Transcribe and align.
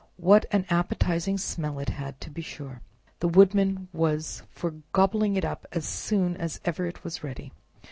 What 0.17 0.47
an 0.51 0.65
appetizing 0.71 1.37
smell 1.37 1.77
it 1.77 1.89
had, 1.89 2.19
to 2.21 2.31
be 2.31 2.41
sure! 2.41 2.81
The 3.19 3.27
Woodman 3.27 3.87
was 3.93 4.41
for 4.49 4.71
gobbling 4.93 5.35
it 5.35 5.45
up 5.45 5.67
as 5.73 5.85
soon 5.85 6.35
as 6.37 6.59
ever 6.65 6.87
it 6.87 7.03
was 7.03 7.23
ready. 7.23 7.51